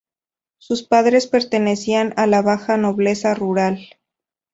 [0.57, 3.87] Sus padres pertenecían a la baja nobleza rural.